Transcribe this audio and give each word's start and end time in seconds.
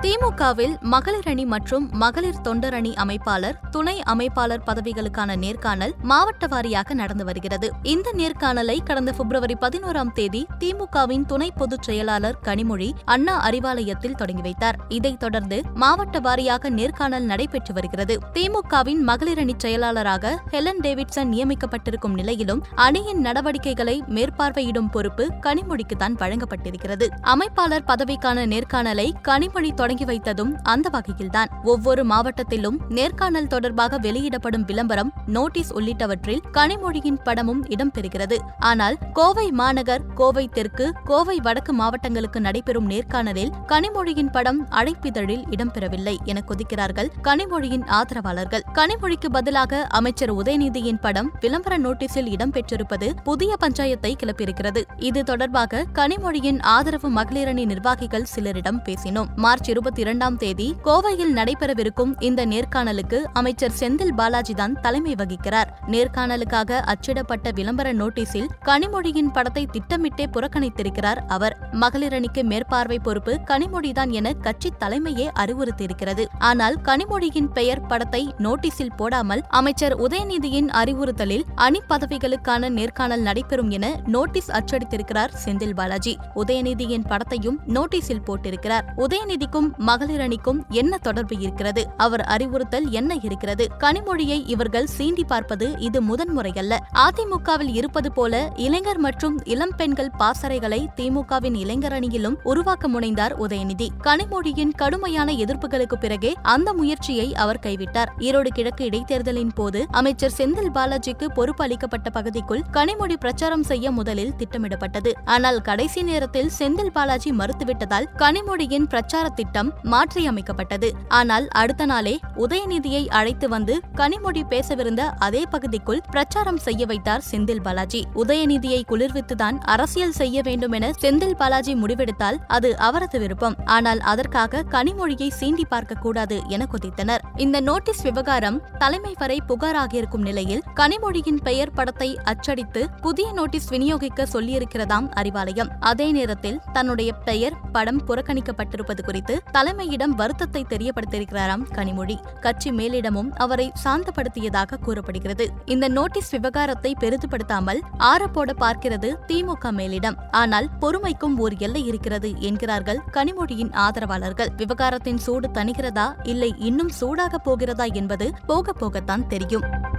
திமுகவில் 0.00 0.80
மகளிர் 0.80 1.26
அணி 1.26 1.44
மற்றும் 1.44 1.88
மகளிர் 1.92 2.40
தொண்டர் 2.40 2.74
அணி 2.74 2.92
அமைப்பாளர் 2.92 3.56
துணை 3.70 4.00
அமைப்பாளர் 4.06 4.62
பதவிகளுக்கான 4.66 5.36
நேர்காணல் 5.36 5.94
மாவட்ட 6.02 6.46
வாரியாக 6.46 6.92
நடந்து 6.92 7.24
வருகிறது. 7.24 7.70
இந்த 7.82 8.12
நேர்காணலை 8.16 8.82
கடந்த 8.84 9.12
பிப்ரவரி 9.12 9.56
பதினோராம் 9.60 10.12
தேதி 10.12 10.46
திமுகவின் 10.58 11.24
துணை 11.24 11.50
பொதுச் 11.50 11.82
செயலாளர் 11.82 12.38
கனிமொழி 12.44 12.90
அண்ணா 13.04 13.48
அறிவாலயத்தில் 13.48 14.14
தொடங்கி 14.14 14.42
வைத்தார். 14.42 14.78
இதைத் 14.88 15.20
தொடர்ந்து 15.20 15.62
மாவட்ட 15.74 16.20
வாரியாக 16.20 16.68
நேர்காணல் 16.68 17.24
நடைபெற்று 17.24 17.74
வருகிறது. 17.74 18.18
திமுகவின் 18.32 19.02
மகளிர் 19.02 19.38
அணி 19.38 19.54
செயலாளராக 19.56 20.42
ஹெலன் 20.50 20.80
டேவிட்சன் 20.80 21.30
நியமிக்கப்பட்டிருக்கும் 21.30 22.14
நிலையிலும் 22.14 22.64
அணியின் 22.74 23.20
நடவடிக்கைகளை 23.20 24.02
மேற்பார்வையிடும் 24.08 24.90
பொறுப்பு 24.90 25.28
கனிமொழிக்குத்தான் 25.42 26.16
வழங்கப்பட்டிருக்கிறது. 26.18 27.08
அமைப்பாளர் 27.22 27.86
பதவிக்கான 27.86 28.46
நேர்காணலை 28.46 29.12
கனிமொழி 29.28 29.88
தொடங்கி 29.90 30.06
வைத்ததும் 30.10 30.52
அந்த 30.62 30.86
வகையில்தான். 30.92 31.50
ஒவ்வொரு 31.62 32.02
மாவட்டத்திலும் 32.06 32.76
நேர்காணல் 32.88 33.46
தொடர்பாக 33.46 33.98
வெளியிடப்படும் 33.98 34.64
விளம்பரம் 34.64 35.10
நோட்டீஸ் 35.26 35.72
உள்ளிட்டவற்றில் 35.74 36.42
கனிமொழியின் 36.52 37.18
படமும் 37.22 37.62
இடம்பெறுகிறது. 37.66 38.36
ஆனால் 38.60 38.96
கோவை 39.12 39.46
மாநகர் 39.50 40.04
கோவை 40.14 40.48
தெற்கு 40.48 40.92
கோவை 41.04 41.36
வடக்கு 41.40 41.72
மாவட்டங்களுக்கு 41.72 42.40
நடைபெறும் 42.40 42.88
நேர்காணலில் 42.90 43.52
கனிமொழியின் 43.66 44.30
படம் 44.32 44.60
அழைப்பிதழில் 44.70 45.44
இடம்பெறவில்லை 45.54 46.14
என 46.24 46.42
கொதிக்கிறார்கள் 46.46 47.10
கனிமொழியின் 47.22 47.86
ஆதரவாளர்கள். 47.86 48.64
கனிமொழிக்கு 48.74 49.30
பதிலாக 49.32 49.82
அமைச்சர் 50.00 50.34
உதயநிதியின் 50.34 51.00
படம் 51.00 51.30
விளம்பர 51.40 51.78
நோட்டீஸில் 51.78 52.30
இடம்பெற்றிருப்பது 52.36 53.10
புதிய 53.24 53.56
பஞ்சாயத்தை 53.60 54.14
கிளப்பியிருக்கிறது. 54.22 54.82
இது 54.96 55.22
தொடர்பாக 55.24 55.84
கனிமொழியின் 55.94 56.62
ஆதரவு 56.76 57.10
மகளிரணி 57.10 57.66
நிர்வாகிகள் 57.72 58.26
சிலரிடம் 58.36 58.82
பேசினோம். 58.88 59.28
மார்ச் 59.36 59.68
இருபத்தி 59.80 60.02
இரண்டாம் 60.02 60.36
தேதி 60.36 60.76
கோவையில் 60.84 61.30
நடைபெறவிருக்கும் 61.36 62.10
இந்த 62.18 62.46
நேர்காணலுக்கு 62.46 63.18
அமைச்சர் 63.32 63.76
செந்தில் 63.80 64.12
பாலாஜி 64.14 64.54
தான் 64.54 64.74
தலைமை 64.80 65.14
வகிக்கிறார். 65.14 65.68
நேர்காணலுக்காக 65.86 66.80
அச்சிடப்பட்ட 66.92 67.50
விளம்பர 67.54 67.92
நோட்டீஸில் 67.92 68.48
கனிமொழியின் 68.64 69.30
படத்தை 69.32 69.66
திட்டமிட்டே 69.66 70.26
புறக்கணித்திருக்கிறார் 70.26 71.20
அவர். 71.26 71.56
மகளிரணிக்கு 71.72 72.42
மேற்பார்வை 72.42 72.98
பொறுப்பு 72.98 73.40
கனிமொழிதான் 73.44 74.10
என 74.10 74.32
கட்சி 74.32 74.72
தலைமையே 74.78 75.28
அறிவுறுத்தியிருக்கிறது. 75.44 76.26
ஆனால் 76.38 76.76
கனிமொழியின் 76.82 77.50
பெயர் 77.52 77.82
படத்தை 77.86 78.22
நோட்டீஸில் 78.38 78.94
போடாமல் 78.96 79.44
அமைச்சர் 79.48 79.96
உதயநிதியின் 80.00 80.70
அறிவுறுத்தலில் 80.82 81.46
அணி 81.54 81.82
பதவிகளுக்கான 81.88 82.68
நேர்காணல் 82.68 83.20
நடைபெறும் 83.20 83.70
என 83.70 83.94
நோட்டீஸ் 84.06 84.50
அச்சடித்திருக்கிறார் 84.50 85.34
செந்தில் 85.46 85.74
பாலாஜி. 85.74 86.16
உதயநிதியின் 86.34 87.08
படத்தையும் 87.08 87.58
நோட்டீஸில் 87.78 88.24
போட்டிருக்கிறார். 88.26 88.86
உதயநிதிக்கும் 88.96 89.68
மகளிர் 89.76 90.20
அணிக்கும் 90.20 90.64
என்ன 90.68 90.98
தொடர்பு 90.98 91.38
இருக்கிறது? 91.38 91.86
அவர் 91.96 92.20
அறிவுறுத்தல் 92.20 92.90
என்ன 92.90 93.14
இருக்கிறது? 93.22 93.68
கனிமொழியை 93.78 94.42
இவர்கள் 94.46 94.88
சீண்டி 94.98 95.24
பார்ப்பது 95.26 95.74
இது 95.78 96.02
முதன்முறையல்ல. 96.02 96.76
அதிமுகவில் 96.94 97.74
இருப்பது 97.74 98.12
போல 98.12 98.52
இளைஞர் 98.56 98.98
மற்றும் 98.98 99.44
இளம் 99.44 99.72
பெண்கள் 99.76 100.10
பாசறைகளை 100.18 100.88
திமுகவின் 100.96 101.54
இளைஞர் 101.54 101.92
அணியிலும் 101.92 102.36
உருவாக்க 102.42 102.88
முனைந்தார் 102.88 103.34
உதயநிதி. 103.38 103.88
கனிமொழியின் 104.02 104.72
கடுமையான 104.74 105.32
எதிர்ப்புகளுக்கு 105.32 105.94
பிறகே 106.00 106.34
அந்த 106.42 106.72
முயற்சியை 106.72 107.34
அவர் 107.34 107.58
கைவிட்டார். 107.62 108.08
ஈரோடு 108.18 108.48
கிழக்கு 108.48 108.84
இடைத்தேர்தலின் 108.84 109.52
போது 109.54 109.86
அமைச்சர் 109.90 110.34
செந்தில் 110.38 110.72
பாலாஜிக்கு 110.74 111.26
பொறுப்பு 111.34 111.64
அளிக்கப்பட்ட 111.64 112.10
பகுதிக்குள் 112.10 112.62
கனிமொழி 112.72 113.16
பிரச்சாரம் 113.16 113.62
செய்ய 113.62 113.90
முதலில் 113.90 114.34
திட்டமிடப்பட்டது. 114.36 115.12
ஆனால் 115.24 115.60
கடைசி 115.60 116.02
நேரத்தில் 116.02 116.50
செந்தில் 116.58 116.92
பாலாஜி 116.92 117.30
மறுத்துவிட்டதால் 117.30 118.06
கனிமொழியின் 118.18 118.88
பிரச்சார 118.88 119.28
திட்டம் 119.28 119.59
மாற்றியமைக்கப்பட்டது. 119.66 120.90
ஆனால் 121.08 121.48
அடுத்த 121.48 121.86
நாளே 121.86 122.20
உதயநிதியை 122.36 123.08
அழைத்து 123.08 123.48
வந்து 123.48 123.80
கனிமொழி 123.94 124.42
பேசவிருந்த 124.48 124.98
அதே 125.18 125.42
பகுதிக்குள் 125.50 126.00
பிரச்சாரம் 126.10 126.58
செய்ய 126.58 126.86
வைத்தார் 126.86 127.24
செந்தில் 127.30 127.62
பாலாஜி. 127.62 128.06
உதயநிதியை 128.14 128.80
குளிர்வித்துதான் 128.88 129.58
அரசியல் 129.58 130.12
செய்ய 130.12 130.42
வேண்டும் 130.42 130.72
என 130.72 130.90
செந்தில் 131.00 131.36
பாலாஜி 131.36 131.74
முடிவெடுத்தால் 131.74 132.38
அது 132.46 132.78
அவரது 132.78 133.18
விருப்பம். 133.18 133.56
ஆனால் 133.64 133.98
அதற்காக 133.98 134.62
கனிமொழியை 134.70 135.28
சீண்டி 135.40 135.64
பார்க்க 135.68 135.94
கூடாது 135.94 136.42
என 136.48 136.66
கொதித்தனர். 136.72 137.18
இந்த 137.36 137.60
நோட்டீஸ் 137.60 138.02
விவகாரம் 138.02 138.62
தலைமை 138.78 139.14
வரை 139.18 139.40
புகாராகியிருக்கும் 139.48 140.26
நிலையில் 140.28 140.62
கனிமொழியின் 140.74 141.40
பெயர் 141.42 141.72
படத்தை 141.72 142.18
அச்சடித்து 142.24 142.88
புதிய 143.00 143.32
நோட்டீஸ் 143.32 143.68
விநியோகிக்க 143.70 144.26
சொல்லியிருக்கிறதாம் 144.32 145.08
அறிவாலயம். 145.20 145.70
அதே 145.80 146.12
நேரத்தில் 146.12 146.60
தன்னுடைய 146.72 147.12
பெயர் 147.12 147.56
படம் 147.72 148.06
புறக்கணிக்கப்பட்டிருப்பது 148.06 149.02
குறித்து 149.04 149.42
தலைமையிடம் 149.52 150.14
வருத்தத்தை 150.16 150.66
தெரியப்படுத்தியிருக்கிறாராம் 150.68 151.64
கனிமொழி. 151.74 152.16
கட்சி 152.40 152.70
மேலிடமும் 152.70 153.30
அவரை 153.34 153.72
சாந்தப்படுத்தியதாக 153.84 154.78
கூறப்படுகிறது. 154.80 155.50
இந்த 155.64 155.88
நோட்டீஸ் 155.88 156.30
விவகாரத்தை 156.30 156.96
பெரிதுபடுத்தாமல் 157.00 157.80
ஆறப்போட 157.98 158.50
பார்க்கிறது 158.58 159.12
திமுக 159.28 159.72
மேலிடம். 159.72 160.18
ஆனால் 160.30 160.68
பொறுமைக்கும் 160.80 161.36
ஓர் 161.38 161.56
எல்லை 161.58 161.86
இருக்கிறது 161.86 162.40
என்கிறார்கள் 162.40 163.02
கனிமொழியின் 163.12 163.72
ஆதரவாளர்கள். 163.72 164.52
விவகாரத்தின் 164.56 165.16
சூடு 165.16 165.48
தணிகிறதா 165.48 166.08
இல்லை 166.22 166.54
இன்னும் 166.58 166.88
சூடாக 166.88 167.38
போகிறதா 167.38 167.84
என்பது 167.84 168.28
போக 168.46 168.72
போகத்தான் 168.72 169.26
தெரியும். 169.26 169.89